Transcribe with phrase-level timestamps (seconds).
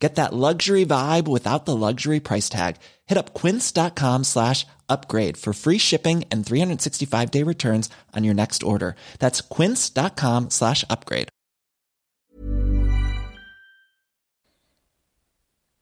[0.00, 2.76] Get that luxury vibe without the luxury price tag.
[3.06, 8.62] Hit up quince.com slash upgrade for free shipping and 365 day returns on your next
[8.62, 8.96] order.
[9.18, 11.28] That's quince.com slash upgrade.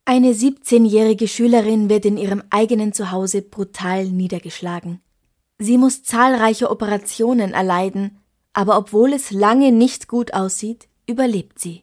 [0.05, 5.01] Eine 17-jährige Schülerin wird in ihrem eigenen Zuhause brutal niedergeschlagen.
[5.59, 8.19] Sie muss zahlreiche Operationen erleiden,
[8.55, 11.83] aber obwohl es lange nicht gut aussieht, überlebt sie.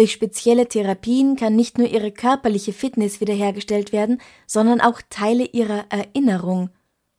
[0.00, 5.84] Durch spezielle Therapien kann nicht nur ihre körperliche Fitness wiederhergestellt werden, sondern auch Teile ihrer
[5.90, 6.70] Erinnerung.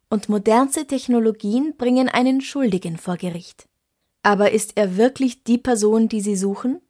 [0.09, 3.67] Und modernste Technologien bringen einen Schuldigen vor Gericht.
[4.23, 6.81] Aber ist er wirklich die Person, die Sie suchen?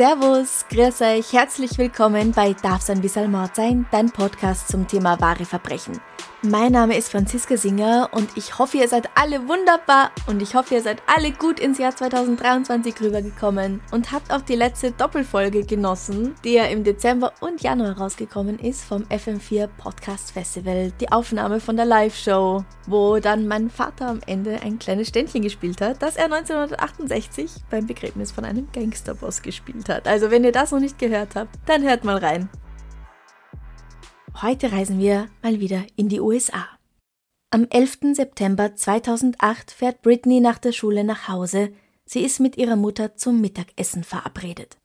[0.00, 5.20] Servus, grüß euch, herzlich willkommen bei Darf's ein bisschen Mord sein, dein Podcast zum Thema
[5.20, 6.00] wahre Verbrechen.
[6.42, 10.74] Mein Name ist Franziska Singer und ich hoffe, ihr seid alle wunderbar und ich hoffe,
[10.74, 16.34] ihr seid alle gut ins Jahr 2023 rübergekommen und habt auch die letzte Doppelfolge genossen,
[16.42, 21.76] die ja im Dezember und Januar rausgekommen ist vom FM4 Podcast Festival, die Aufnahme von
[21.76, 26.32] der Live-Show, wo dann mein Vater am Ende ein kleines Ständchen gespielt hat, das er
[26.32, 30.08] 1968 beim Begräbnis von einem Gangsterboss gespielt hat.
[30.08, 32.48] Also wenn ihr das noch nicht gehört habt, dann hört mal rein.
[34.36, 36.66] Heute reisen wir mal wieder in die USA.
[37.50, 38.14] Am 11.
[38.14, 41.72] September 2008 fährt Britney nach der Schule nach Hause.
[42.06, 44.78] Sie ist mit ihrer Mutter zum Mittagessen verabredet.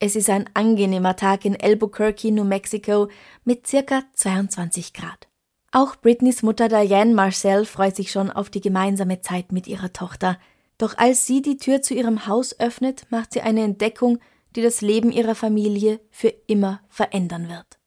[0.00, 3.08] Es ist ein angenehmer Tag in Albuquerque, New Mexico
[3.44, 5.28] mit circa 22 Grad.
[5.72, 10.38] Auch Britneys Mutter Diane Marcel freut sich schon auf die gemeinsame Zeit mit ihrer Tochter.
[10.78, 14.18] Doch als sie die Tür zu ihrem Haus öffnet, macht sie eine Entdeckung,
[14.56, 17.79] die das Leben ihrer Familie für immer verändern wird.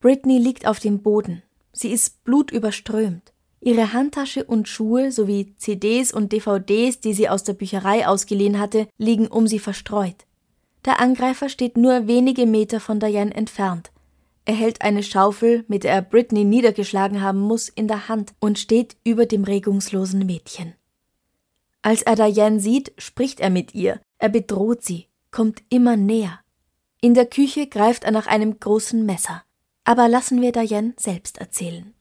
[0.00, 1.42] Britney liegt auf dem Boden.
[1.72, 3.32] Sie ist blutüberströmt.
[3.60, 8.88] Ihre Handtasche und Schuhe sowie CDs und DVDs, die sie aus der Bücherei ausgeliehen hatte,
[8.98, 10.26] liegen um sie verstreut.
[10.84, 13.90] Der Angreifer steht nur wenige Meter von Diane entfernt.
[14.44, 18.60] Er hält eine Schaufel, mit der er Britney niedergeschlagen haben muss, in der Hand und
[18.60, 20.74] steht über dem regungslosen Mädchen.
[21.82, 24.00] Als er Diane sieht, spricht er mit ihr.
[24.18, 26.38] Er bedroht sie, kommt immer näher.
[27.00, 29.42] In der Küche greift er nach einem großen Messer.
[29.86, 31.94] Aber lassen wir Diane selbst erzählen.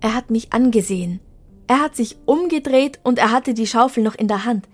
[0.00, 1.20] Er hat mich angesehen.
[1.68, 4.68] Er hat sich umgedreht und er hatte die Schaufel noch in der Hand.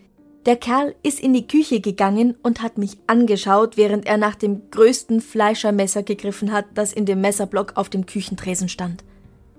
[0.46, 4.68] Der Kerl ist in die Küche gegangen und hat mich angeschaut, während er nach dem
[4.70, 9.04] größten Fleischermesser gegriffen hat, das in dem Messerblock auf dem Küchentresen stand.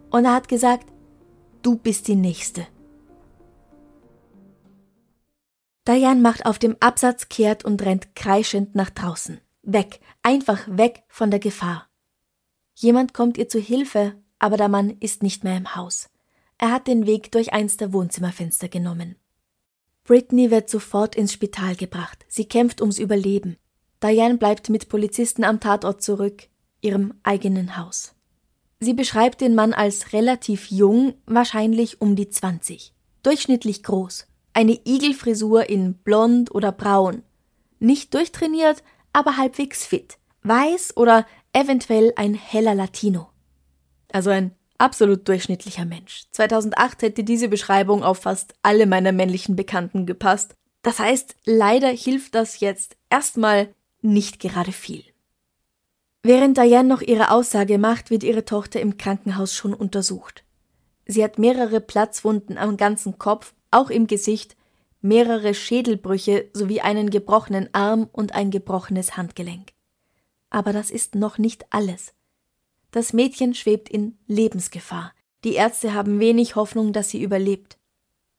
[0.10, 0.88] Und er hat gesagt,
[1.62, 2.68] du bist die Nächste.
[5.88, 9.40] Diane macht auf dem Absatz kehrt und rennt kreischend nach draußen.
[9.70, 11.90] Weg, einfach weg von der Gefahr.
[12.74, 16.10] Jemand kommt ihr zu Hilfe, aber der Mann ist nicht mehr im Haus.
[16.58, 19.18] Er hat den Weg durch eins der Wohnzimmerfenster genommen.
[20.06, 22.26] Britney wird sofort ins Spital gebracht.
[22.30, 23.58] Sie kämpft ums Überleben.
[24.02, 26.48] Diane bleibt mit Polizisten am Tatort zurück,
[26.80, 28.16] ihrem eigenen Haus.
[28.80, 32.94] Sie beschreibt den Mann als relativ jung, wahrscheinlich um die 20.
[33.22, 34.28] Durchschnittlich groß.
[34.54, 37.24] Eine Igelfrisur in blond oder braun.
[37.80, 38.82] Nicht durchtrainiert,
[39.18, 40.20] aber halbwegs fit.
[40.44, 43.30] Weiß oder eventuell ein heller Latino.
[44.12, 46.26] Also ein absolut durchschnittlicher Mensch.
[46.34, 50.54] 2008 hätte diese Beschreibung auf fast alle meiner männlichen Bekannten gepasst.
[50.84, 55.04] Das heißt, leider hilft das jetzt erstmal nicht gerade viel.
[56.22, 60.44] Während Diane noch ihre Aussage macht, wird ihre Tochter im Krankenhaus schon untersucht.
[61.08, 64.57] Sie hat mehrere Platzwunden am ganzen Kopf, auch im Gesicht
[65.08, 69.74] mehrere Schädelbrüche sowie einen gebrochenen Arm und ein gebrochenes Handgelenk.
[70.50, 72.14] Aber das ist noch nicht alles.
[72.92, 75.14] Das Mädchen schwebt in Lebensgefahr.
[75.44, 77.78] Die Ärzte haben wenig Hoffnung, dass sie überlebt.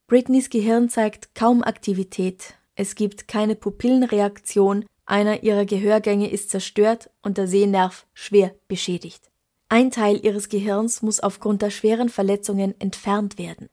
[0.07, 7.37] Britneys Gehirn zeigt kaum Aktivität, es gibt keine Pupillenreaktion, einer ihrer Gehörgänge ist zerstört und
[7.37, 9.31] der Sehnerv schwer beschädigt.
[9.69, 13.69] Ein Teil ihres Gehirns muss aufgrund der schweren Verletzungen entfernt werden.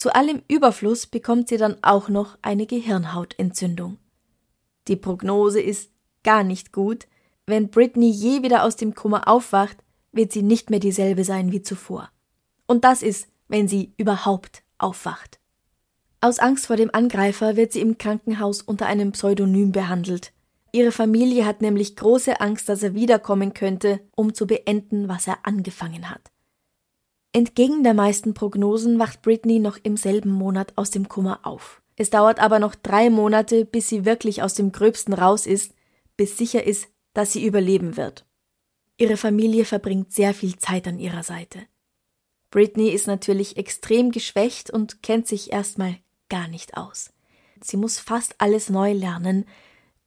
[0.00, 3.98] Zu allem Überfluss bekommt sie dann auch noch eine Gehirnhautentzündung.
[4.88, 5.92] Die Prognose ist
[6.24, 7.06] gar nicht gut.
[7.46, 9.76] Wenn Britney je wieder aus dem Kummer aufwacht,
[10.10, 12.10] wird sie nicht mehr dieselbe sein wie zuvor.
[12.66, 15.38] Und das ist wenn sie überhaupt aufwacht.
[16.22, 20.32] Aus Angst vor dem Angreifer wird sie im Krankenhaus unter einem Pseudonym behandelt.
[20.72, 25.38] Ihre Familie hat nämlich große Angst, dass er wiederkommen könnte, um zu beenden, was er
[25.42, 26.30] angefangen hat.
[27.32, 31.80] Entgegen der meisten Prognosen wacht Britney noch im selben Monat aus dem Kummer auf.
[31.94, 35.74] Es dauert aber noch drei Monate, bis sie wirklich aus dem Gröbsten raus ist,
[36.16, 38.26] bis sicher ist, dass sie überleben wird.
[38.96, 41.60] Ihre Familie verbringt sehr viel Zeit an ihrer Seite.
[42.50, 45.98] Britney ist natürlich extrem geschwächt und kennt sich erstmal
[46.28, 47.12] gar nicht aus.
[47.62, 49.44] Sie muss fast alles neu lernen,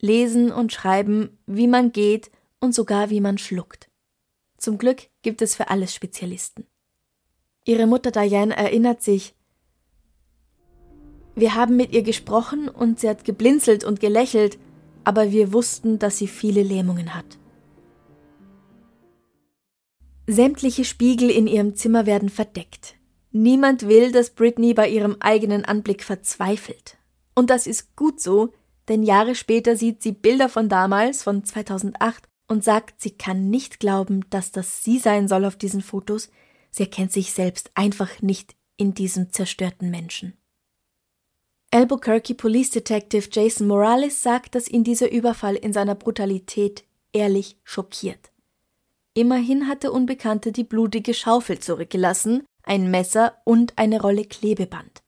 [0.02, 3.90] lesen und schreiben, wie man geht und sogar wie man schluckt.
[4.58, 6.68] Zum Glück gibt es für alles Spezialisten.
[7.66, 9.34] Ihre Mutter Diane erinnert sich,
[11.36, 14.60] wir haben mit ihr gesprochen und sie hat geblinzelt und gelächelt,
[15.04, 17.38] aber wir wussten, dass sie viele Lähmungen hat.
[20.28, 22.96] Sämtliche Spiegel in ihrem Zimmer werden verdeckt.
[23.32, 26.98] Niemand will, dass Britney bei ihrem eigenen Anblick verzweifelt.
[27.36, 28.54] Und das ist gut so,
[28.88, 33.80] denn Jahre später sieht sie Bilder von damals, von 2008, und sagt, sie kann nicht
[33.80, 36.30] glauben, dass das sie sein soll auf diesen Fotos.
[36.74, 40.34] Sie erkennt sich selbst einfach nicht in diesem zerstörten Menschen.
[41.70, 46.84] Albuquerque Police Detective Jason Morales sagt, dass ihn dieser Überfall in seiner Brutalität
[47.14, 48.32] ehrlich schockiert.
[49.14, 55.04] Immerhin hat der Unbekannte die blutige Schaufel zurückgelassen, ein Messer und eine Rolle Klebeband.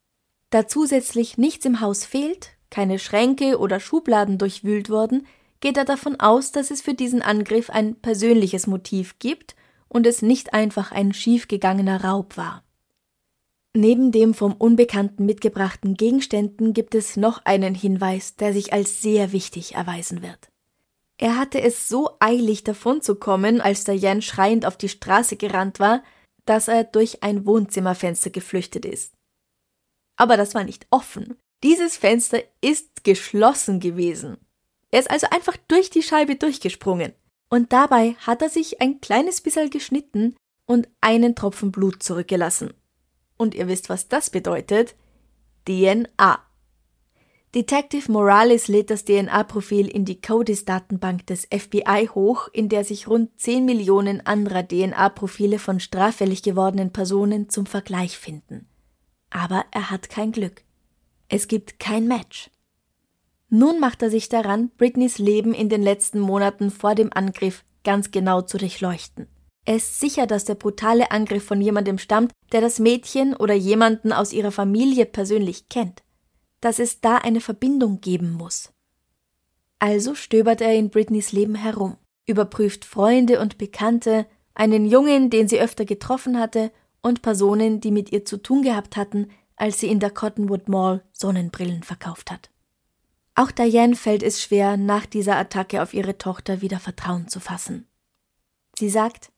[0.52, 5.26] Da zusätzlich nichts im Haus fehlt, keine Schränke oder Schubladen durchwühlt wurden,
[5.62, 9.56] geht er davon aus, dass es für diesen Angriff ein persönliches Motiv gibt
[9.90, 12.64] und es nicht einfach ein schiefgegangener Raub war.
[13.76, 19.34] Neben dem vom Unbekannten mitgebrachten Gegenständen gibt es noch einen Hinweis, der sich als sehr
[19.34, 20.50] wichtig erweisen wird.
[21.18, 26.04] Er hatte es so eilig davonzukommen, als der Jan schreiend auf die Straße gerannt war,
[26.46, 29.14] dass er durch ein Wohnzimmerfenster geflüchtet ist.
[30.16, 31.38] Aber das war nicht offen.
[31.64, 34.38] Dieses Fenster ist geschlossen gewesen.
[34.92, 37.14] Er ist also einfach durch die Scheibe durchgesprungen.
[37.56, 40.36] Und dabei hat er sich ein kleines bisschen geschnitten
[40.66, 42.74] und einen Tropfen Blut zurückgelassen.
[43.38, 44.94] Und ihr wisst, was das bedeutet?
[45.66, 46.40] DNA.
[47.56, 53.40] Detective Morales lädt das DNA-Profil in die CODIS-Datenbank des FBI hoch, in der sich rund
[53.40, 58.68] 10 Millionen anderer DNA-Profile von straffällig gewordenen Personen zum Vergleich finden.
[59.30, 60.66] Aber er hat kein Glück.
[61.30, 62.50] Es gibt kein Match.
[63.50, 68.12] Nun macht er sich daran, Britneys Leben in den letzten Monaten vor dem Angriff ganz
[68.12, 69.28] genau zu durchleuchten.
[69.66, 74.14] Er ist sicher, dass der brutale Angriff von jemandem stammt, der das Mädchen oder jemanden
[74.14, 76.04] aus ihrer Familie persönlich kennt
[76.66, 78.74] dass es da eine Verbindung geben muss.
[79.78, 84.26] Also stöbert er in Britneys Leben herum, überprüft Freunde und Bekannte,
[84.56, 86.72] einen Jungen, den sie öfter getroffen hatte,
[87.04, 91.04] und Personen, die mit ihr zu tun gehabt hatten, als sie in der Cottonwood Mall
[91.12, 92.50] Sonnenbrillen verkauft hat.
[93.36, 97.88] Auch Diane fällt es schwer, nach dieser Attacke auf ihre Tochter wieder Vertrauen zu fassen.
[98.78, 99.32] Sie sagt,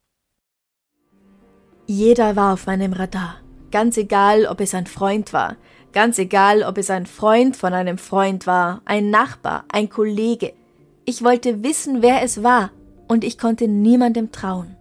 [1.87, 3.41] jeder war auf meinem Radar,
[3.71, 5.57] ganz egal, ob es ein Freund war,
[5.97, 10.53] Ganz egal, ob es ein Freund von einem Freund war, ein Nachbar, ein Kollege.
[11.05, 12.71] Ich wollte wissen, wer es war,
[13.07, 14.75] und ich konnte niemandem trauen.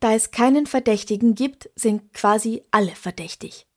[0.00, 3.68] Da es keinen Verdächtigen gibt, sind quasi alle verdächtig.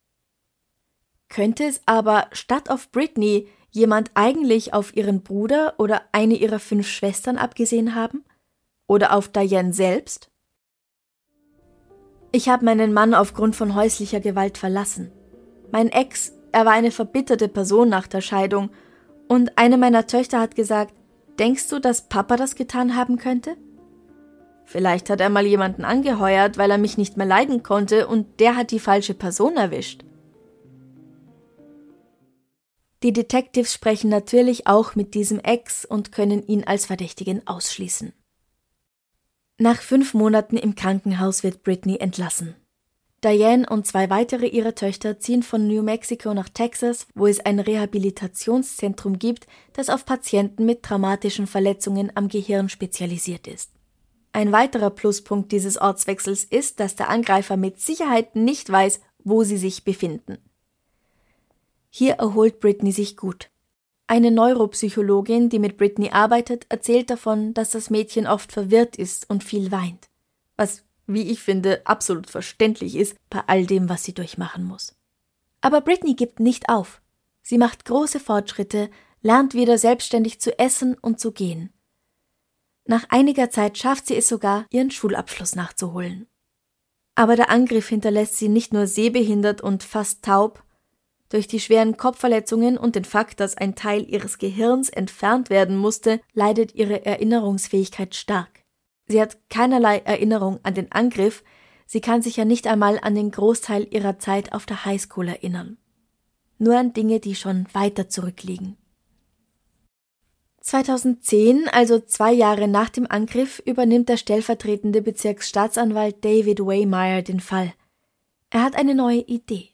[1.34, 6.86] Könnte es aber statt auf Britney jemand eigentlich auf ihren Bruder oder eine ihrer fünf
[6.86, 8.24] Schwestern abgesehen haben?
[8.86, 10.30] Oder auf Diane selbst?
[12.30, 15.10] Ich habe meinen Mann aufgrund von häuslicher Gewalt verlassen.
[15.72, 18.70] Mein Ex, er war eine verbitterte Person nach der Scheidung,
[19.26, 20.94] und eine meiner Töchter hat gesagt,
[21.40, 23.56] denkst du, dass Papa das getan haben könnte?
[24.66, 28.54] Vielleicht hat er mal jemanden angeheuert, weil er mich nicht mehr leiden konnte, und der
[28.54, 30.04] hat die falsche Person erwischt.
[33.04, 38.14] Die Detectives sprechen natürlich auch mit diesem Ex und können ihn als Verdächtigen ausschließen.
[39.58, 42.54] Nach fünf Monaten im Krankenhaus wird Britney entlassen.
[43.22, 47.60] Diane und zwei weitere ihrer Töchter ziehen von New Mexico nach Texas, wo es ein
[47.60, 53.70] Rehabilitationszentrum gibt, das auf Patienten mit traumatischen Verletzungen am Gehirn spezialisiert ist.
[54.32, 59.58] Ein weiterer Pluspunkt dieses Ortswechsels ist, dass der Angreifer mit Sicherheit nicht weiß, wo sie
[59.58, 60.38] sich befinden.
[61.96, 63.50] Hier erholt Britney sich gut.
[64.08, 69.44] Eine Neuropsychologin, die mit Britney arbeitet, erzählt davon, dass das Mädchen oft verwirrt ist und
[69.44, 70.08] viel weint.
[70.56, 74.96] Was, wie ich finde, absolut verständlich ist bei all dem, was sie durchmachen muss.
[75.60, 77.00] Aber Britney gibt nicht auf.
[77.42, 78.90] Sie macht große Fortschritte,
[79.22, 81.72] lernt wieder selbstständig zu essen und zu gehen.
[82.86, 86.26] Nach einiger Zeit schafft sie es sogar, ihren Schulabschluss nachzuholen.
[87.14, 90.64] Aber der Angriff hinterlässt sie nicht nur sehbehindert und fast taub,
[91.34, 96.20] durch die schweren Kopfverletzungen und den Fakt, dass ein Teil ihres Gehirns entfernt werden musste,
[96.32, 98.62] leidet ihre Erinnerungsfähigkeit stark.
[99.08, 101.42] Sie hat keinerlei Erinnerung an den Angriff,
[101.86, 105.76] sie kann sich ja nicht einmal an den Großteil ihrer Zeit auf der Highschool erinnern.
[106.58, 108.76] Nur an Dinge, die schon weiter zurückliegen.
[110.60, 117.74] 2010, also zwei Jahre nach dem Angriff, übernimmt der stellvertretende Bezirksstaatsanwalt David Waymeyer den Fall.
[118.50, 119.73] Er hat eine neue Idee.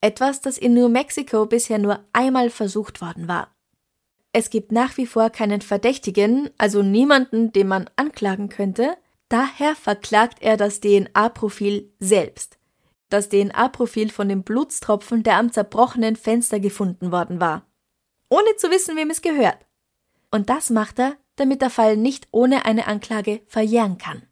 [0.00, 3.54] Etwas, das in New Mexico bisher nur einmal versucht worden war.
[4.32, 8.96] Es gibt nach wie vor keinen Verdächtigen, also niemanden, den man anklagen könnte,
[9.28, 12.58] daher verklagt er das DNA-Profil selbst.
[13.08, 17.66] Das DNA-Profil von dem Blutstropfen, der am zerbrochenen Fenster gefunden worden war.
[18.28, 19.66] Ohne zu wissen, wem es gehört.
[20.30, 24.22] Und das macht er, damit der Fall nicht ohne eine Anklage verjähren kann.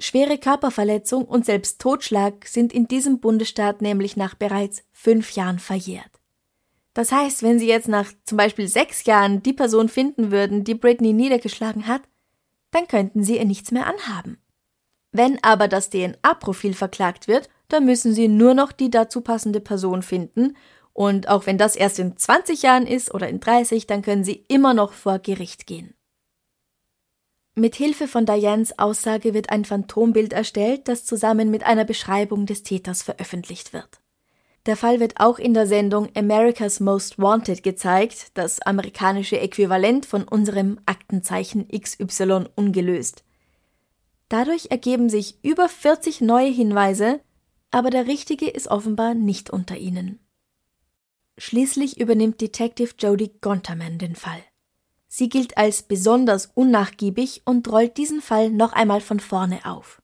[0.00, 6.10] Schwere Körperverletzung und selbst Totschlag sind in diesem Bundesstaat nämlich nach bereits fünf Jahren verjährt.
[6.94, 10.74] Das heißt, wenn Sie jetzt nach zum Beispiel sechs Jahren die Person finden würden, die
[10.74, 12.02] Britney niedergeschlagen hat,
[12.72, 14.38] dann könnten Sie ihr nichts mehr anhaben.
[15.12, 20.02] Wenn aber das DNA-Profil verklagt wird, dann müssen Sie nur noch die dazu passende Person
[20.02, 20.56] finden
[20.92, 24.44] und auch wenn das erst in 20 Jahren ist oder in 30, dann können sie
[24.48, 25.94] immer noch vor Gericht gehen.
[27.56, 32.62] Mit Hilfe von Dianes Aussage wird ein Phantombild erstellt, das zusammen mit einer Beschreibung des
[32.62, 34.00] Täters veröffentlicht wird.
[34.66, 40.24] Der Fall wird auch in der Sendung America's Most Wanted gezeigt, das amerikanische Äquivalent von
[40.24, 43.24] unserem Aktenzeichen XY ungelöst.
[44.28, 47.20] Dadurch ergeben sich über 40 neue Hinweise,
[47.70, 50.20] aber der richtige ist offenbar nicht unter ihnen.
[51.38, 54.42] Schließlich übernimmt Detective Jodie Gonterman den Fall.
[55.12, 60.00] Sie gilt als besonders unnachgiebig und rollt diesen Fall noch einmal von vorne auf.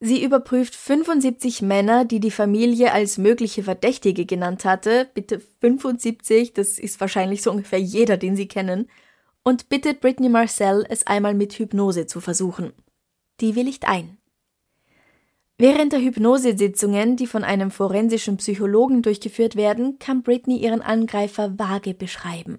[0.00, 6.78] Sie überprüft 75 Männer, die die Familie als mögliche Verdächtige genannt hatte, bitte 75, das
[6.78, 8.88] ist wahrscheinlich so ungefähr jeder, den sie kennen,
[9.42, 12.72] und bittet Britney Marcel, es einmal mit Hypnose zu versuchen.
[13.42, 14.16] Die willigt ein.
[15.58, 21.92] Während der Hypnosesitzungen, die von einem forensischen Psychologen durchgeführt werden, kann Britney ihren Angreifer vage
[21.92, 22.58] beschreiben.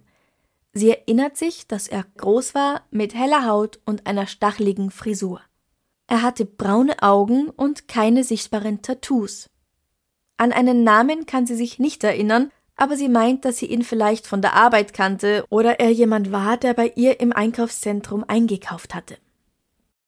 [0.73, 5.41] Sie erinnert sich, dass er groß war, mit heller Haut und einer stacheligen Frisur.
[6.07, 9.49] Er hatte braune Augen und keine sichtbaren Tattoos.
[10.37, 14.25] An einen Namen kann sie sich nicht erinnern, aber sie meint, dass sie ihn vielleicht
[14.25, 19.17] von der Arbeit kannte oder er jemand war, der bei ihr im Einkaufszentrum eingekauft hatte.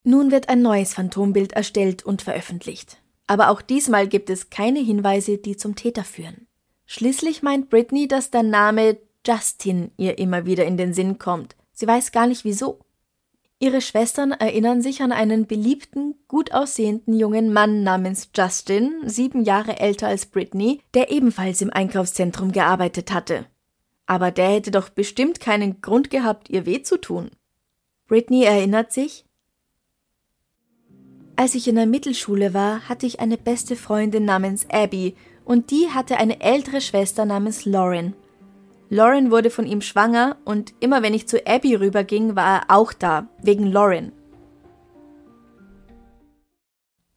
[0.02, 2.98] Nun wird ein neues Phantombild erstellt und veröffentlicht.
[3.26, 6.46] Aber auch diesmal gibt es keine Hinweise, die zum Täter führen.
[6.84, 11.56] Schließlich meint Britney, dass der Name Justin ihr immer wieder in den Sinn kommt.
[11.72, 12.80] Sie weiß gar nicht wieso.
[13.58, 19.78] Ihre Schwestern erinnern sich an einen beliebten, gut aussehenden jungen Mann namens Justin, sieben Jahre
[19.78, 23.46] älter als Britney, der ebenfalls im Einkaufszentrum gearbeitet hatte.
[24.06, 27.30] Aber der hätte doch bestimmt keinen Grund gehabt, ihr weh zu tun.
[28.06, 29.24] Britney erinnert sich,
[31.36, 35.88] als ich in der Mittelschule war, hatte ich eine beste Freundin namens Abby und die
[35.88, 38.14] hatte eine ältere Schwester namens Lauren.
[38.94, 42.92] Lauren wurde von ihm schwanger und immer wenn ich zu Abby rüberging, war er auch
[42.92, 44.12] da, wegen Lauren.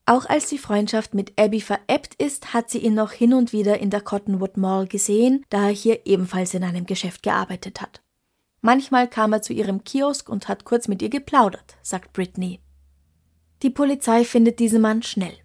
[0.07, 3.77] Auch als die Freundschaft mit Abby verebbt ist, hat sie ihn noch hin und wieder
[3.77, 8.01] in der Cottonwood Mall gesehen, da er hier ebenfalls in einem Geschäft gearbeitet hat.
[8.61, 12.59] Manchmal kam er zu ihrem Kiosk und hat kurz mit ihr geplaudert, sagt Brittany.
[13.61, 15.37] Die Polizei findet diesen Mann schnell.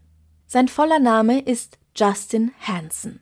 [0.46, 3.21] Sein voller Name ist Justin Hansen.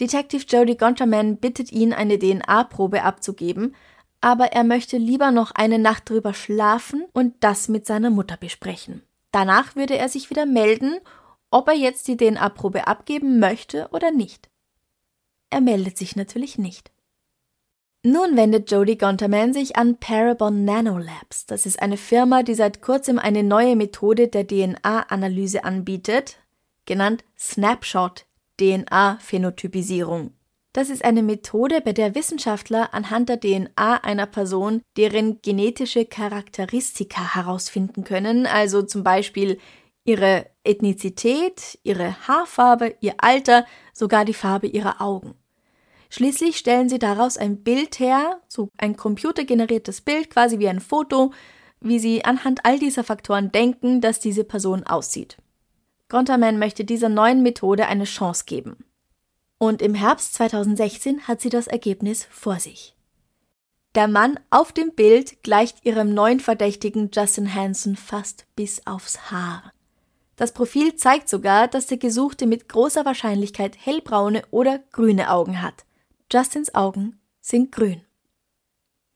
[0.00, 3.74] Detective Jody Gonterman bittet ihn, eine DNA-Probe abzugeben,
[4.20, 9.02] aber er möchte lieber noch eine Nacht drüber schlafen und das mit seiner Mutter besprechen.
[9.32, 10.98] Danach würde er sich wieder melden,
[11.50, 14.48] ob er jetzt die DNA-Probe abgeben möchte oder nicht.
[15.50, 16.90] Er meldet sich natürlich nicht.
[18.04, 21.46] Nun wendet Jodie Gonterman sich an Parabon Nanolabs.
[21.46, 26.38] Das ist eine Firma, die seit kurzem eine neue Methode der DNA-Analyse anbietet,
[26.86, 28.27] genannt Snapshot
[28.60, 30.32] DNA-Phänotypisierung.
[30.72, 37.34] Das ist eine Methode, bei der Wissenschaftler anhand der DNA einer Person deren genetische Charakteristika
[37.34, 39.58] herausfinden können, also zum Beispiel
[40.04, 45.34] ihre Ethnizität, ihre Haarfarbe, ihr Alter, sogar die Farbe ihrer Augen.
[46.10, 51.32] Schließlich stellen sie daraus ein Bild her, so ein computergeneriertes Bild, quasi wie ein Foto,
[51.80, 55.36] wie sie anhand all dieser Faktoren denken, dass diese Person aussieht.
[56.08, 58.84] Gronterman möchte dieser neuen Methode eine Chance geben.
[59.58, 62.94] Und im Herbst 2016 hat sie das Ergebnis vor sich.
[63.94, 69.72] Der Mann auf dem Bild gleicht ihrem neuen Verdächtigen Justin Hanson fast bis aufs Haar.
[70.36, 75.84] Das Profil zeigt sogar, dass der Gesuchte mit großer Wahrscheinlichkeit hellbraune oder grüne Augen hat.
[76.32, 78.02] Justins Augen sind grün.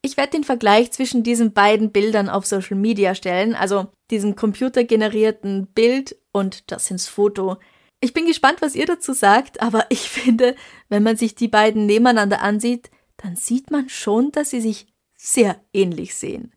[0.05, 5.67] Ich werde den Vergleich zwischen diesen beiden Bildern auf Social Media stellen, also diesem computergenerierten
[5.67, 7.57] Bild und Justins Foto.
[8.01, 10.57] Ich bin gespannt, was ihr dazu sagt, aber ich finde,
[10.89, 15.63] wenn man sich die beiden nebeneinander ansieht, dann sieht man schon, dass sie sich sehr
[15.71, 16.53] ähnlich sehen.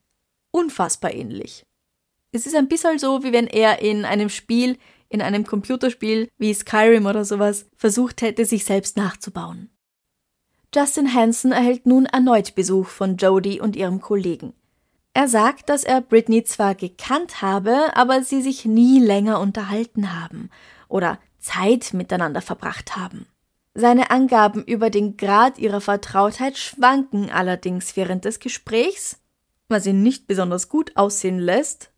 [0.51, 1.65] Unfassbar ähnlich.
[2.33, 4.77] Es ist ein bisschen so, wie wenn er in einem Spiel,
[5.09, 9.71] in einem Computerspiel wie Skyrim oder sowas, versucht hätte, sich selbst nachzubauen.
[10.75, 14.53] Justin Hansen erhält nun erneut Besuch von Jodie und ihrem Kollegen.
[15.15, 20.51] Er sagt, dass er Britney zwar gekannt habe, aber sie sich nie länger unterhalten haben
[20.89, 23.27] oder Zeit miteinander verbracht haben.
[23.73, 29.21] Seine Angaben über den Grad ihrer Vertrautheit schwanken allerdings während des Gesprächs,
[29.69, 31.91] was ihn nicht besonders gut aussehen lässt.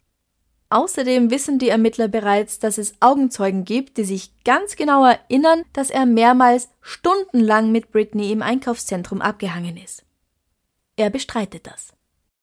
[0.71, 5.89] Außerdem wissen die Ermittler bereits, dass es Augenzeugen gibt, die sich ganz genau erinnern, dass
[5.89, 10.05] er mehrmals stundenlang mit Britney im Einkaufszentrum abgehangen ist.
[10.97, 11.95] Er bestreitet das.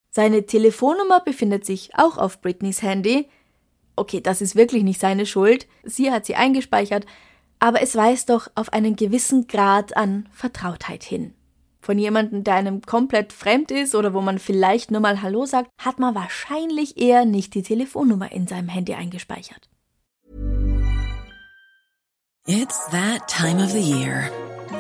[0.10, 3.27] Seine Telefonnummer befindet sich auch auf Britneys Handy.
[3.96, 5.67] Okay, das ist wirklich nicht seine Schuld.
[5.84, 7.05] Sie hat sie eingespeichert,
[7.60, 11.36] aber es weist doch auf einen gewissen Grad an Vertrautheit hin.
[11.86, 15.70] Von jemandem, der einem komplett fremd ist oder wo man vielleicht nur mal Hallo sagt,
[15.77, 19.70] hat man wahrscheinlich eher nicht die Telefonnummer in seinem Handy eingespeichert.
[22.48, 24.32] It's that time of the year.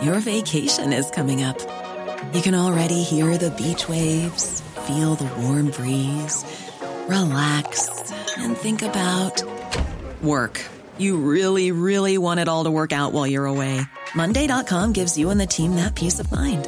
[0.01, 1.57] Your vacation is coming up.
[2.33, 6.43] You can already hear the beach waves feel the warm breeze,
[7.07, 9.43] relax, and think about
[10.23, 10.59] work.
[10.97, 13.81] You really, really want it all to work out while you're away.
[14.15, 16.67] Monday.com gives you and the team that peace of mind.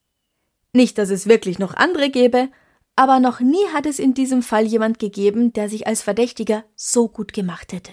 [0.73, 2.49] Nicht, dass es wirklich noch andere gäbe,
[2.95, 7.07] aber noch nie hat es in diesem Fall jemand gegeben, der sich als Verdächtiger so
[7.07, 7.91] gut gemacht hätte.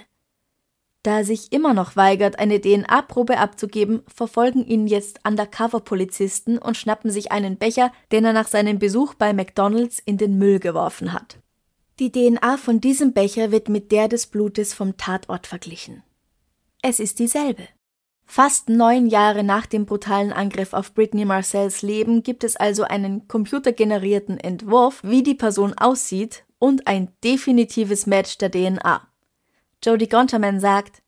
[1.03, 7.11] Da er sich immer noch weigert, eine DNA-Probe abzugeben, verfolgen ihn jetzt Undercover-Polizisten und schnappen
[7.11, 11.39] sich einen Becher, den er nach seinem Besuch bei McDonalds in den Müll geworfen hat.
[12.01, 16.03] Die DNA von diesem Becher wird mit der des Blutes vom Tatort verglichen.
[16.83, 17.67] Es ist dieselbe.
[18.31, 23.27] Fast neun Jahre nach dem brutalen Angriff auf Britney Marcells Leben gibt es also einen
[23.27, 29.01] computergenerierten Entwurf, wie die Person aussieht und ein definitives Match der DNA.
[29.83, 31.03] Jodie Gonterman sagt,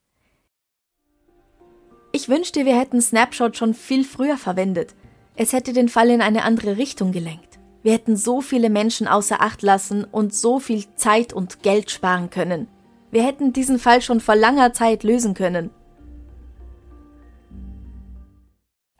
[2.12, 4.94] ich wünschte, wir hätten Snapshot schon viel früher verwendet.
[5.36, 7.58] Es hätte den Fall in eine andere Richtung gelenkt.
[7.82, 12.30] Wir hätten so viele Menschen außer Acht lassen und so viel Zeit und Geld sparen
[12.30, 12.66] können.
[13.10, 15.70] Wir hätten diesen Fall schon vor langer Zeit lösen können.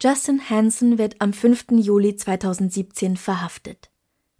[0.02, 1.72] Justin Hansen wird am 5.
[1.72, 3.90] Juli 2017 verhaftet.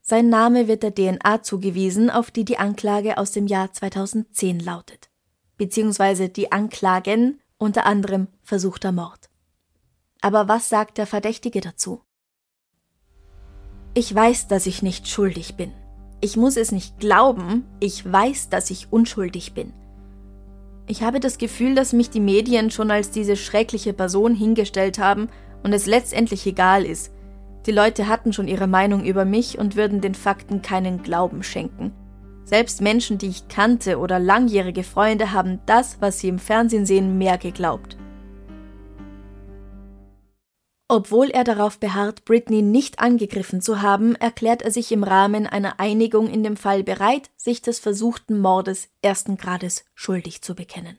[0.01, 5.11] Sein Name wird der DNA zugewiesen, auf die die Anklage aus dem Jahr 2010 lautet.
[5.59, 9.29] Beziehungsweise die Anklagen, unter anderem versuchter Mord.
[10.23, 12.01] Aber was sagt der Verdächtige dazu?
[13.93, 15.73] Ich weiß, dass ich nicht schuldig bin.
[16.23, 19.75] Ich muss es nicht glauben, ich weiß, dass ich unschuldig bin.
[20.87, 25.29] Ich habe das Gefühl, dass mich die Medien schon als diese schreckliche Person hingestellt haben
[25.63, 27.13] und es letztendlich egal ist.
[27.67, 31.93] Die Leute hatten schon ihre Meinung über mich und würden den Fakten keinen Glauben schenken.
[32.45, 37.19] Selbst Menschen, die ich kannte oder langjährige Freunde haben das, was sie im Fernsehen sehen,
[37.19, 37.97] mehr geglaubt.
[40.93, 45.79] Obwohl er darauf beharrt, Britney nicht angegriffen zu haben, erklärt er sich im Rahmen einer
[45.79, 50.99] Einigung in dem Fall bereit, sich des versuchten Mordes ersten Grades schuldig zu bekennen.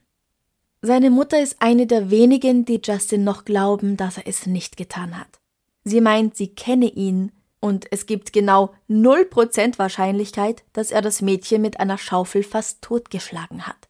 [0.82, 5.18] Seine Mutter ist eine der wenigen, die Justin noch glauben, dass er es nicht getan
[5.18, 5.40] hat.
[5.84, 11.62] Sie meint, sie kenne ihn und es gibt genau 0% Wahrscheinlichkeit, dass er das Mädchen
[11.62, 13.90] mit einer Schaufel fast totgeschlagen hat.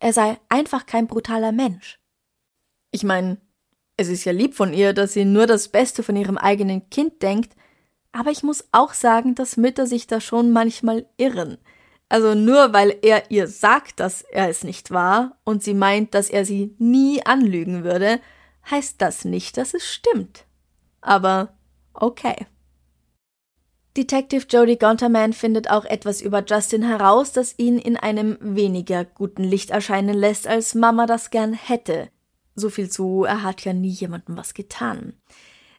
[0.00, 1.98] Er sei einfach kein brutaler Mensch.
[2.90, 3.36] Ich meine,
[3.98, 7.20] es ist ja lieb von ihr, dass sie nur das Beste von ihrem eigenen Kind
[7.20, 7.54] denkt,
[8.12, 11.58] aber ich muss auch sagen, dass Mütter sich da schon manchmal irren.
[12.10, 16.28] Also nur weil er ihr sagt, dass er es nicht war und sie meint, dass
[16.28, 18.20] er sie nie anlügen würde,
[18.68, 20.44] heißt das nicht, dass es stimmt.
[21.00, 21.54] Aber
[21.94, 22.46] okay.
[23.96, 29.44] Detective Jodie Gonterman findet auch etwas über Justin heraus, das ihn in einem weniger guten
[29.44, 32.10] Licht erscheinen lässt, als Mama das gern hätte.
[32.56, 35.14] So viel zu, er hat ja nie jemandem was getan.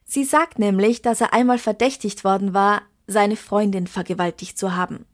[0.05, 5.05] Sie sagt nämlich, dass er einmal verdächtigt worden war, seine Freundin vergewaltigt zu haben.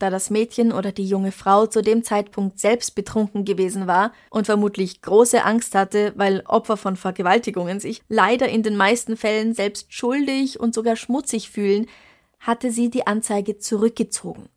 [0.00, 4.46] Da das Mädchen oder die junge Frau zu dem Zeitpunkt selbst betrunken gewesen war und
[4.46, 9.92] vermutlich große Angst hatte, weil Opfer von Vergewaltigungen sich leider in den meisten Fällen selbst
[9.92, 11.86] schuldig und sogar schmutzig fühlen,
[12.38, 14.48] hatte sie die Anzeige zurückgezogen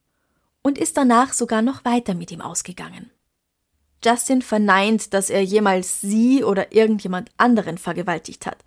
[0.61, 3.11] und ist danach sogar noch weiter mit ihm ausgegangen.
[4.01, 8.59] Justin verneint, dass er jemals sie oder irgendjemand anderen vergewaltigt hat.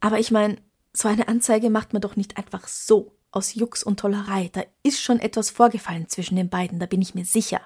[0.00, 0.56] Aber ich meine,
[0.94, 4.50] so eine Anzeige macht man doch nicht einfach so, aus Jux und Tollerei.
[4.52, 7.60] Da ist schon etwas vorgefallen zwischen den beiden, da bin ich mir sicher.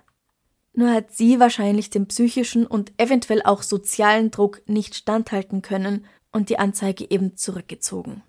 [0.72, 6.50] Nur hat sie wahrscheinlich dem psychischen und eventuell auch sozialen Druck nicht standhalten können und
[6.50, 8.22] die Anzeige eben zurückgezogen.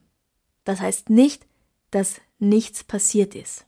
[0.64, 1.46] Das heißt nicht,
[1.92, 3.66] dass nichts passiert ist.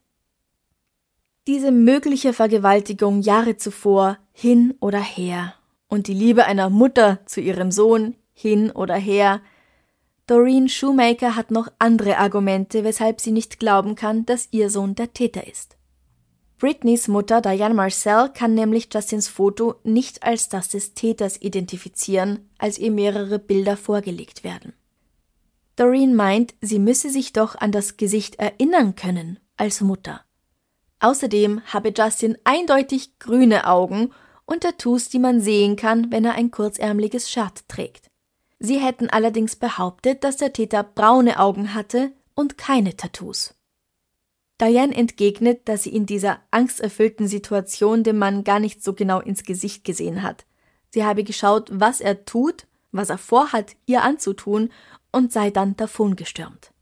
[1.46, 5.54] Diese mögliche Vergewaltigung Jahre zuvor hin oder her
[5.88, 9.42] und die Liebe einer Mutter zu ihrem Sohn hin oder her.
[10.30, 15.12] Doreen Shoemaker hat noch andere Argumente, weshalb sie nicht glauben kann, dass ihr Sohn der
[15.12, 15.76] Täter ist.
[16.56, 22.78] Britneys Mutter Diane Marcel kann nämlich Justins Foto nicht als das des Täters identifizieren, als
[22.78, 24.72] ihr mehrere Bilder vorgelegt werden.
[25.74, 30.20] Doreen meint, sie müsse sich doch an das Gesicht erinnern können als Mutter.
[31.00, 34.12] Außerdem habe Justin eindeutig grüne Augen
[34.46, 38.09] und Tattoos, die man sehen kann, wenn er ein kurzärmeliges Shirt trägt.
[38.60, 43.54] Sie hätten allerdings behauptet, dass der Täter braune Augen hatte und keine Tattoos.
[44.60, 49.44] Diane entgegnet, dass sie in dieser angsterfüllten Situation dem Mann gar nicht so genau ins
[49.44, 50.44] Gesicht gesehen hat.
[50.90, 54.70] Sie habe geschaut, was er tut, was er vorhat, ihr anzutun
[55.10, 56.72] und sei dann davongestürmt.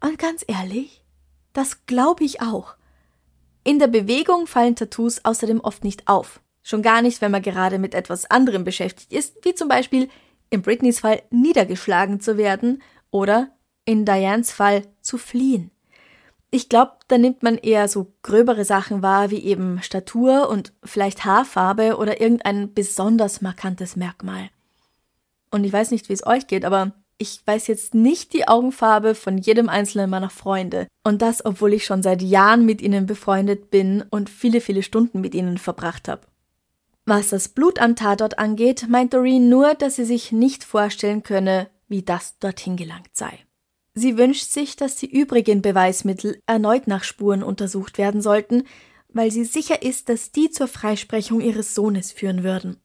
[0.00, 1.04] Und ganz ehrlich,
[1.52, 2.76] das glaube ich auch.
[3.64, 6.40] In der Bewegung fallen Tattoos außerdem oft nicht auf.
[6.62, 10.08] Schon gar nicht, wenn man gerade mit etwas anderem beschäftigt ist, wie zum Beispiel
[10.50, 13.50] in Britneys Fall niedergeschlagen zu werden oder
[13.84, 15.70] in Dianes Fall zu fliehen.
[16.50, 21.24] Ich glaube, da nimmt man eher so gröbere Sachen wahr, wie eben Statur und vielleicht
[21.24, 24.48] Haarfarbe oder irgendein besonders markantes Merkmal.
[25.50, 29.14] Und ich weiß nicht, wie es euch geht, aber ich weiß jetzt nicht die Augenfarbe
[29.14, 30.86] von jedem einzelnen meiner Freunde.
[31.04, 35.20] Und das, obwohl ich schon seit Jahren mit ihnen befreundet bin und viele, viele Stunden
[35.20, 36.22] mit ihnen verbracht habe.
[37.08, 41.70] Was das Blut am Tatort angeht, meint Doreen nur, dass sie sich nicht vorstellen könne,
[41.88, 43.46] wie das dorthin gelangt sei.
[43.94, 48.64] Sie wünscht sich, dass die übrigen Beweismittel erneut nach Spuren untersucht werden sollten,
[49.08, 52.76] weil sie sicher ist, dass die zur Freisprechung ihres Sohnes führen würden.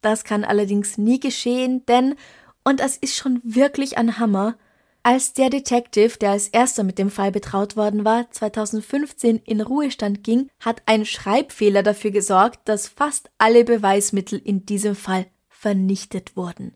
[0.00, 2.16] Das kann allerdings nie geschehen, denn,
[2.64, 4.56] und das ist schon wirklich ein Hammer,
[5.02, 10.22] als der Detective, der als erster mit dem Fall betraut worden war, 2015 in Ruhestand
[10.22, 16.74] ging, hat ein Schreibfehler dafür gesorgt, dass fast alle Beweismittel in diesem Fall vernichtet wurden.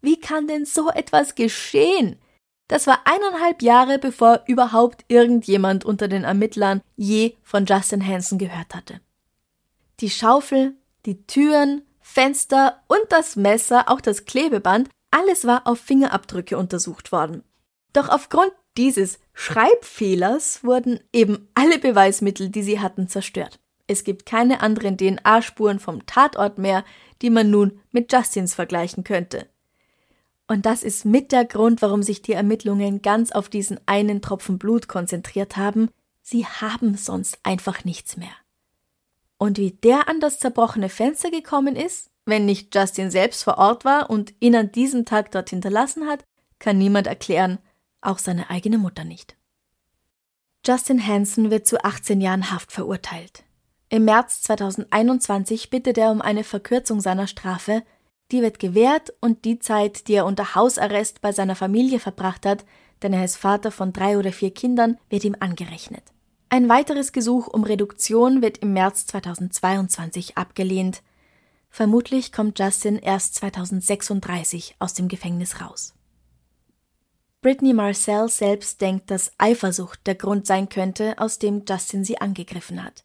[0.00, 2.18] Wie kann denn so etwas geschehen?
[2.68, 8.76] Das war eineinhalb Jahre, bevor überhaupt irgendjemand unter den Ermittlern je von Justin Hansen gehört
[8.76, 9.00] hatte.
[9.98, 16.56] Die Schaufel, die Türen, Fenster und das Messer, auch das Klebeband, alles war auf Fingerabdrücke
[16.56, 17.42] untersucht worden.
[17.92, 23.58] Doch aufgrund dieses Schreibfehlers wurden eben alle Beweismittel, die sie hatten, zerstört.
[23.86, 26.84] Es gibt keine anderen DNA-Spuren vom Tatort mehr,
[27.22, 29.48] die man nun mit Justins vergleichen könnte.
[30.46, 34.58] Und das ist mit der Grund, warum sich die Ermittlungen ganz auf diesen einen Tropfen
[34.58, 35.90] Blut konzentriert haben.
[36.22, 38.32] Sie haben sonst einfach nichts mehr.
[39.38, 43.84] Und wie der an das zerbrochene Fenster gekommen ist, wenn nicht Justin selbst vor Ort
[43.84, 46.24] war und ihn an diesem Tag dort hinterlassen hat,
[46.58, 47.58] kann niemand erklären,
[48.00, 49.36] auch seine eigene Mutter nicht.
[50.66, 53.44] Justin Hansen wird zu 18 Jahren Haft verurteilt.
[53.88, 57.82] Im März 2021 bittet er um eine Verkürzung seiner Strafe,
[58.30, 62.64] die wird gewährt und die Zeit, die er unter Hausarrest bei seiner Familie verbracht hat,
[63.02, 66.04] denn er ist Vater von drei oder vier Kindern, wird ihm angerechnet.
[66.50, 71.02] Ein weiteres Gesuch um Reduktion wird im März 2022 abgelehnt.
[71.70, 75.94] Vermutlich kommt Justin erst 2036 aus dem Gefängnis raus.
[77.40, 82.84] Brittany Marcel selbst denkt, dass Eifersucht der Grund sein könnte, aus dem Justin sie angegriffen
[82.84, 83.04] hat.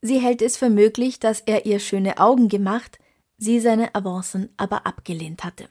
[0.00, 2.98] Sie hält es für möglich, dass er ihr schöne Augen gemacht,
[3.36, 5.68] sie seine Avancen aber abgelehnt hatte.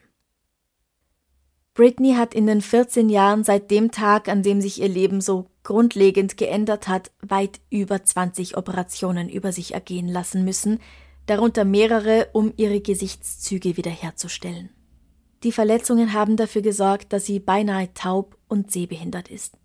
[1.74, 5.50] Britney hat in den 14 Jahren seit dem Tag, an dem sich ihr Leben so
[5.64, 10.80] grundlegend geändert hat, weit über 20 Operationen über sich ergehen lassen müssen,
[11.28, 14.70] darunter mehrere, um ihre Gesichtszüge wiederherzustellen.
[15.44, 19.58] Die Verletzungen haben dafür gesorgt, dass sie beinahe taub und sehbehindert ist.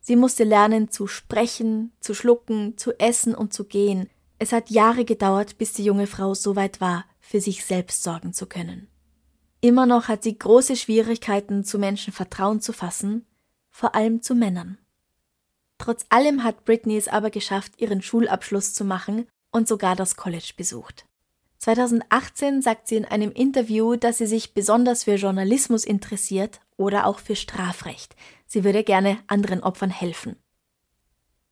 [0.00, 4.08] Sie musste lernen zu sprechen, zu schlucken, zu essen und zu gehen.
[4.38, 8.32] Es hat Jahre gedauert, bis die junge Frau so weit war, für sich selbst sorgen
[8.32, 8.88] zu können.
[9.60, 13.26] Immer noch hat sie große Schwierigkeiten, zu Menschen Vertrauen zu fassen,
[13.70, 14.78] vor allem zu Männern.
[15.78, 20.52] Trotz allem hat Britney es aber geschafft, ihren Schulabschluss zu machen und sogar das College
[20.54, 21.06] besucht.
[21.60, 27.18] 2018 sagt sie in einem Interview, dass sie sich besonders für Journalismus interessiert oder auch
[27.18, 28.14] für Strafrecht.
[28.46, 30.36] Sie würde gerne anderen Opfern helfen.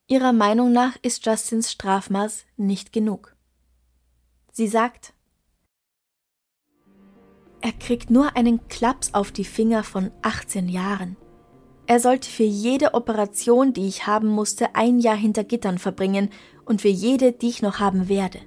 [0.07, 3.35] Ihrer Meinung nach ist Justins Strafmaß nicht genug.
[4.53, 5.15] Sie sagt,
[7.63, 11.17] er kriegt nur einen Klaps auf die Finger von 18 Jahren.
[11.87, 16.29] Er sollte für jede Operation, die ich haben musste, ein Jahr hinter Gittern verbringen
[16.65, 18.41] und für jede, die ich noch haben werde.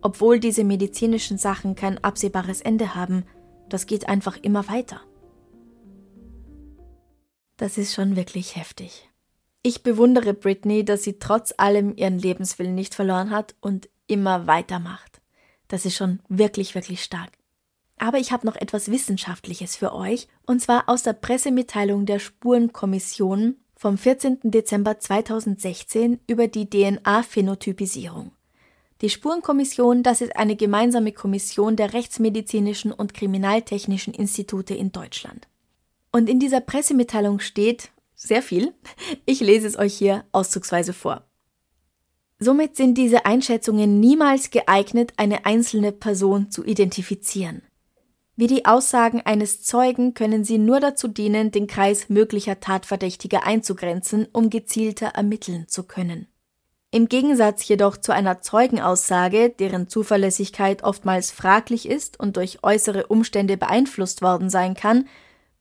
[0.00, 3.24] Obwohl diese medizinischen Sachen kein absehbares Ende haben,
[3.68, 5.00] das geht einfach immer weiter.
[7.56, 9.08] Das ist schon wirklich heftig.
[9.62, 15.20] Ich bewundere Britney, dass sie trotz allem ihren Lebenswillen nicht verloren hat und immer weitermacht.
[15.68, 17.30] Das ist schon wirklich, wirklich stark.
[17.98, 23.56] Aber ich habe noch etwas Wissenschaftliches für euch, und zwar aus der Pressemitteilung der Spurenkommission
[23.82, 24.38] vom 14.
[24.44, 28.30] Dezember 2016 über die DNA-Phänotypisierung.
[29.00, 35.48] Die Spurenkommission, das ist eine gemeinsame Kommission der rechtsmedizinischen und kriminaltechnischen Institute in Deutschland.
[36.12, 38.72] Und in dieser Pressemitteilung steht sehr viel.
[39.26, 41.24] Ich lese es euch hier auszugsweise vor.
[42.38, 47.62] Somit sind diese Einschätzungen niemals geeignet, eine einzelne Person zu identifizieren.
[48.34, 54.26] Wie die Aussagen eines Zeugen können sie nur dazu dienen, den Kreis möglicher Tatverdächtiger einzugrenzen,
[54.32, 56.28] um gezielter ermitteln zu können.
[56.90, 63.56] Im Gegensatz jedoch zu einer Zeugenaussage, deren Zuverlässigkeit oftmals fraglich ist und durch äußere Umstände
[63.56, 65.08] beeinflusst worden sein kann,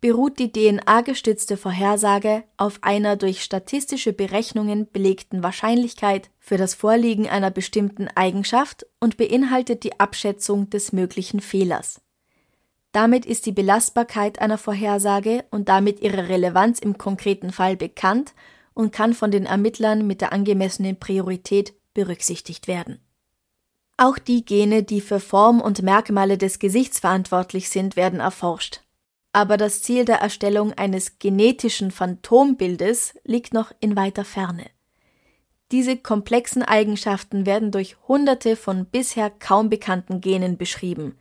[0.01, 7.51] beruht die DNA-gestützte Vorhersage auf einer durch statistische Berechnungen belegten Wahrscheinlichkeit für das Vorliegen einer
[7.51, 12.01] bestimmten Eigenschaft und beinhaltet die Abschätzung des möglichen Fehlers.
[12.91, 18.33] Damit ist die Belastbarkeit einer Vorhersage und damit ihre Relevanz im konkreten Fall bekannt
[18.73, 22.99] und kann von den Ermittlern mit der angemessenen Priorität berücksichtigt werden.
[23.97, 28.81] Auch die Gene, die für Form und Merkmale des Gesichts verantwortlich sind, werden erforscht.
[29.31, 34.65] Aber das Ziel der Erstellung eines genetischen Phantombildes liegt noch in weiter Ferne.
[35.71, 41.15] Diese komplexen Eigenschaften werden durch Hunderte von bisher kaum bekannten Genen beschrieben,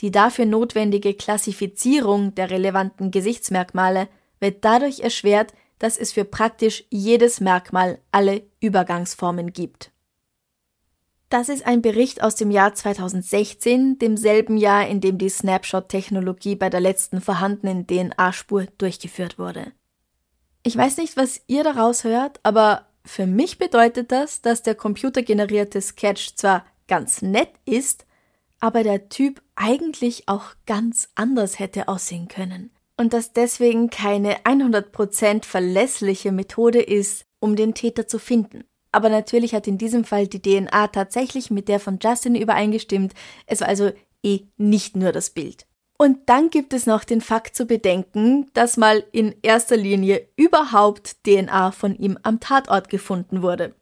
[0.00, 4.08] die dafür notwendige Klassifizierung der relevanten Gesichtsmerkmale
[4.40, 9.90] wird dadurch erschwert, dass es für praktisch jedes Merkmal alle Übergangsformen gibt.
[11.28, 16.70] Das ist ein Bericht aus dem Jahr 2016, demselben Jahr, in dem die Snapshot-Technologie bei
[16.70, 19.72] der letzten vorhandenen DNA-Spur durchgeführt wurde.
[20.62, 25.80] Ich weiß nicht, was ihr daraus hört, aber für mich bedeutet das, dass der computergenerierte
[25.80, 28.06] Sketch zwar ganz nett ist,
[28.60, 32.70] aber der Typ eigentlich auch ganz anders hätte aussehen können.
[32.96, 38.64] Und dass deswegen keine 100% verlässliche Methode ist, um den Täter zu finden.
[38.92, 43.12] Aber natürlich hat in diesem Fall die DNA tatsächlich mit der von Justin übereingestimmt.
[43.46, 43.90] Es war also
[44.22, 45.66] eh nicht nur das Bild.
[45.98, 51.24] Und dann gibt es noch den Fakt zu bedenken, dass mal in erster Linie überhaupt
[51.24, 53.74] DNA von ihm am Tatort gefunden wurde.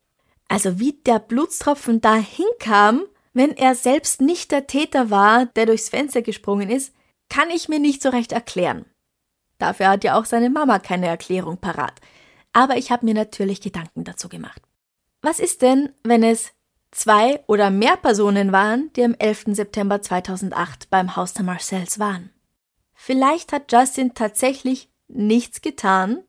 [0.49, 3.05] Also wie der Blutstropfen da hinkam,
[3.35, 6.95] wenn er selbst nicht der Täter war, der durchs Fenster gesprungen ist,
[7.29, 8.87] kann ich mir nicht so recht erklären.
[9.59, 12.01] Dafür hat ja auch seine Mama keine Erklärung parat.
[12.53, 14.63] Aber ich habe mir natürlich Gedanken dazu gemacht.
[15.21, 16.53] Was ist denn, wenn es
[16.93, 19.47] zwei oder mehr Personen waren, die am 11.
[19.49, 22.31] September 2008 beim Haus der Marcells waren?
[22.95, 26.23] Vielleicht hat Justin tatsächlich nichts getan,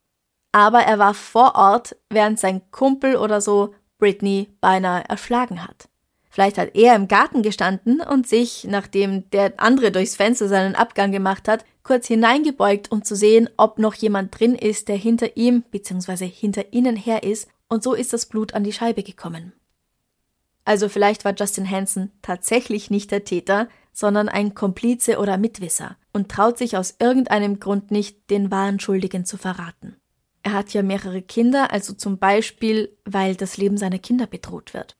[0.52, 5.90] aber er war vor Ort, während sein Kumpel oder so Britney beinahe erschlagen hat.
[6.36, 11.14] Vielleicht hat er im Garten gestanden und sich, nachdem der andere durchs Fenster seinen Abgang
[11.14, 15.64] gemacht hat, kurz hineingebeugt, um zu sehen, ob noch jemand drin ist, der hinter ihm
[15.72, 16.28] bzw.
[16.28, 19.54] hinter ihnen her ist, und so ist das Blut an die Scheibe gekommen.
[20.66, 26.28] Also vielleicht war Justin Hansen tatsächlich nicht der Täter, sondern ein Komplize oder Mitwisser und
[26.28, 29.96] traut sich aus irgendeinem Grund nicht, den wahren Schuldigen zu verraten.
[30.44, 34.98] Er hat ja mehrere Kinder, also zum Beispiel, weil das Leben seiner Kinder bedroht wird.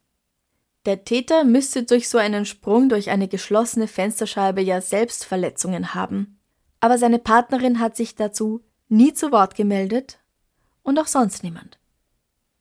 [0.86, 6.40] Der Täter müsste durch so einen Sprung durch eine geschlossene Fensterscheibe ja selbst Verletzungen haben.
[6.86, 10.20] aber seine Partnerin hat sich dazu nie zu Wort gemeldet
[10.84, 11.80] und auch sonst niemand.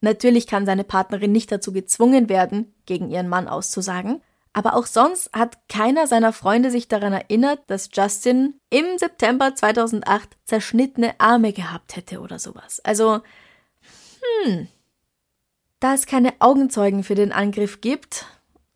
[0.00, 4.22] Natürlich kann seine Partnerin nicht dazu gezwungen werden, gegen ihren Mann auszusagen,
[4.54, 10.38] aber auch sonst hat keiner seiner Freunde sich daran erinnert, dass Justin im September 2008
[10.44, 12.80] zerschnittene Arme gehabt hätte oder sowas.
[12.80, 13.20] Also,
[14.44, 14.68] hm.
[15.84, 18.24] Da es keine Augenzeugen für den Angriff gibt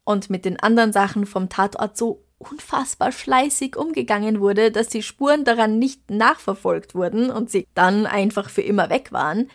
[0.04, 5.42] und mit den anderen Sachen vom Tatort so unfassbar schleißig umgegangen wurde, dass die Spuren
[5.42, 9.50] daran nicht nachverfolgt wurden und sie dann einfach für immer weg waren.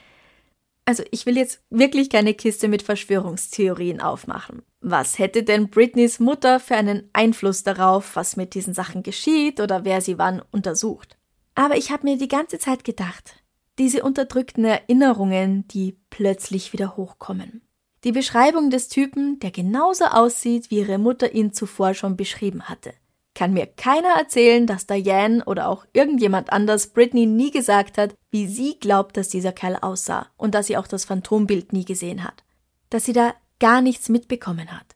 [0.85, 4.63] Also ich will jetzt wirklich keine Kiste mit Verschwörungstheorien aufmachen.
[4.81, 9.85] Was hätte denn Britneys Mutter für einen Einfluss darauf, was mit diesen Sachen geschieht oder
[9.85, 11.17] wer sie wann untersucht?
[11.53, 13.42] Aber ich habe mir die ganze Zeit gedacht,
[13.79, 17.61] diese unterdrückten Erinnerungen, die plötzlich wieder hochkommen.
[18.03, 22.93] Die Beschreibung des Typen, der genauso aussieht, wie ihre Mutter ihn zuvor schon beschrieben hatte.
[23.35, 28.45] Kann mir keiner erzählen, dass Diane oder auch irgendjemand anders Britney nie gesagt hat, wie
[28.47, 32.43] sie glaubt, dass dieser Kerl aussah und dass sie auch das Phantombild nie gesehen hat.
[32.89, 34.95] Dass sie da gar nichts mitbekommen hat.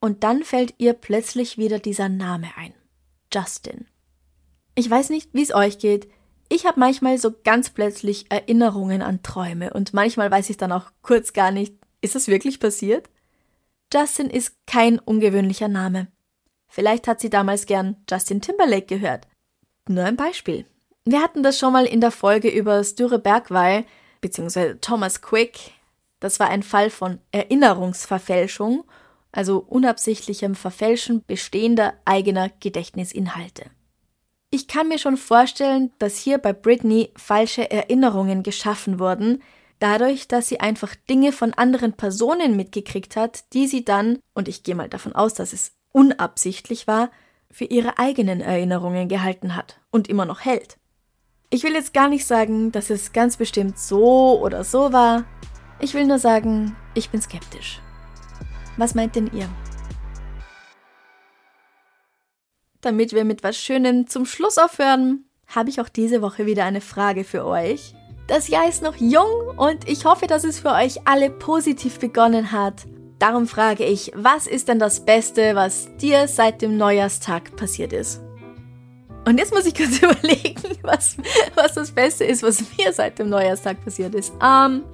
[0.00, 2.74] Und dann fällt ihr plötzlich wieder dieser Name ein.
[3.32, 3.86] Justin.
[4.74, 6.08] Ich weiß nicht, wie es euch geht.
[6.48, 10.90] Ich habe manchmal so ganz plötzlich Erinnerungen an Träume und manchmal weiß ich dann auch
[11.02, 13.08] kurz gar nicht, ist das wirklich passiert?
[13.92, 16.08] Justin ist kein ungewöhnlicher Name.
[16.68, 19.26] Vielleicht hat sie damals gern Justin Timberlake gehört.
[19.88, 20.66] Nur ein Beispiel.
[21.04, 23.84] Wir hatten das schon mal in der Folge über Styre Bergweil
[24.20, 24.74] bzw.
[24.80, 25.72] Thomas Quick.
[26.18, 28.84] Das war ein Fall von Erinnerungsverfälschung,
[29.30, 33.70] also unabsichtlichem Verfälschen bestehender eigener Gedächtnisinhalte.
[34.50, 39.42] Ich kann mir schon vorstellen, dass hier bei Britney falsche Erinnerungen geschaffen wurden,
[39.80, 44.62] dadurch, dass sie einfach Dinge von anderen Personen mitgekriegt hat, die sie dann, und ich
[44.62, 47.10] gehe mal davon aus, dass es unabsichtlich war,
[47.50, 50.76] für ihre eigenen Erinnerungen gehalten hat und immer noch hält.
[51.50, 55.24] Ich will jetzt gar nicht sagen, dass es ganz bestimmt so oder so war.
[55.80, 57.80] Ich will nur sagen, ich bin skeptisch.
[58.76, 59.48] Was meint denn ihr?
[62.86, 66.80] Damit wir mit was Schönem zum Schluss aufhören, habe ich auch diese Woche wieder eine
[66.80, 67.94] Frage für euch.
[68.28, 72.52] Das Jahr ist noch jung und ich hoffe, dass es für euch alle positiv begonnen
[72.52, 72.86] hat.
[73.18, 78.20] Darum frage ich, was ist denn das Beste, was dir seit dem Neujahrstag passiert ist?
[79.24, 81.16] Und jetzt muss ich kurz überlegen, was,
[81.56, 84.32] was das Beste ist, was mir seit dem Neujahrstag passiert ist.
[84.40, 84.84] Ähm,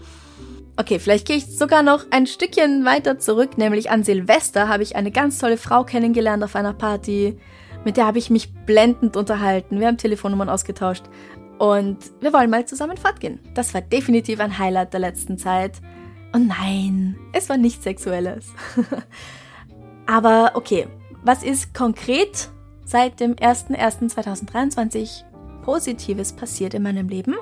[0.78, 4.96] okay, vielleicht gehe ich sogar noch ein Stückchen weiter zurück, nämlich an Silvester habe ich
[4.96, 7.38] eine ganz tolle Frau kennengelernt auf einer Party.
[7.84, 9.80] Mit der habe ich mich blendend unterhalten.
[9.80, 11.04] Wir haben Telefonnummern ausgetauscht.
[11.58, 13.38] Und wir wollen mal zusammen fortgehen.
[13.54, 15.80] Das war definitiv ein Highlight der letzten Zeit.
[16.32, 18.46] Und nein, es war nichts Sexuelles.
[20.06, 20.88] Aber okay,
[21.22, 22.50] was ist konkret
[22.84, 25.22] seit dem 01.01.2023
[25.62, 27.36] Positives passiert in meinem Leben?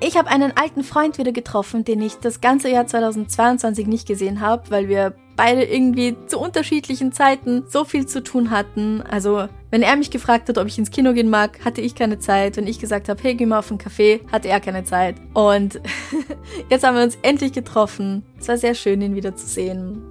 [0.00, 4.40] Ich habe einen alten Freund wieder getroffen, den ich das ganze Jahr 2022 nicht gesehen
[4.40, 9.02] habe, weil wir beide irgendwie zu unterschiedlichen Zeiten so viel zu tun hatten.
[9.02, 12.18] Also, wenn er mich gefragt hat, ob ich ins Kino gehen mag, hatte ich keine
[12.18, 12.56] Zeit.
[12.56, 15.14] Wenn ich gesagt habe, hey, geh mal auf einen Café, hatte er keine Zeit.
[15.34, 15.80] Und
[16.70, 18.24] jetzt haben wir uns endlich getroffen.
[18.40, 20.02] Es war sehr schön, ihn wieder zu sehen.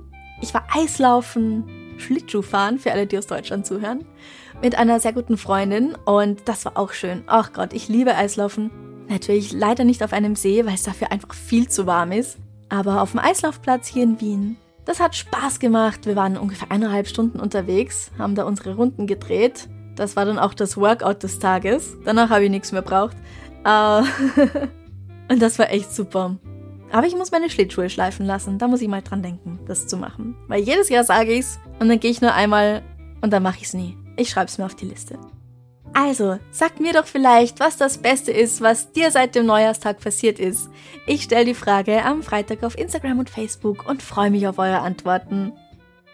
[0.41, 1.65] Ich war Eislaufen,
[1.97, 4.05] Schlittschuh fahren, für alle, die aus Deutschland zuhören,
[4.61, 5.93] mit einer sehr guten Freundin.
[6.05, 7.23] Und das war auch schön.
[7.27, 8.71] Ach Gott, ich liebe Eislaufen.
[9.09, 12.37] Natürlich leider nicht auf einem See, weil es dafür einfach viel zu warm ist.
[12.69, 14.57] Aber auf dem Eislaufplatz hier in Wien
[14.88, 16.06] das hat Spaß gemacht.
[16.06, 19.67] Wir waren ungefähr eineinhalb Stunden unterwegs, haben da unsere Runden gedreht.
[19.95, 21.97] Das war dann auch das Workout des Tages.
[22.06, 23.17] Danach habe ich nichts mehr braucht.
[23.65, 24.04] Uh,
[25.30, 26.38] und das war echt super.
[26.91, 28.60] Aber ich muss meine Schlittschuhe schleifen lassen.
[28.60, 30.36] Da muss ich mal dran denken, das zu machen.
[30.47, 32.82] Weil jedes Jahr sage ich's und dann gehe ich nur einmal
[33.21, 33.97] und dann mache ich's nie.
[34.15, 35.19] Ich schreibe es mir auf die Liste.
[35.99, 40.38] Also, sag mir doch vielleicht, was das Beste ist, was dir seit dem Neujahrstag passiert
[40.38, 40.69] ist.
[41.07, 44.81] Ich stelle die Frage am Freitag auf Instagram und Facebook und freue mich auf eure
[44.81, 45.53] Antworten.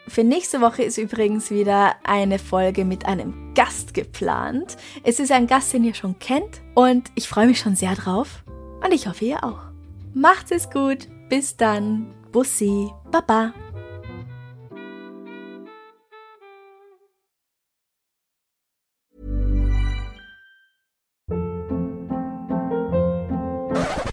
[0.08, 4.78] Für nächste Woche ist übrigens wieder eine Folge mit einem Gast geplant.
[5.04, 8.46] Es ist ein Gast, den ihr schon kennt und ich freue mich schon sehr drauf.
[8.82, 9.64] Und ich hoffe, ihr auch.
[10.14, 11.10] Macht's es gut.
[11.28, 12.14] Bis dann.
[12.32, 12.90] Bussi.
[13.12, 13.54] Baba.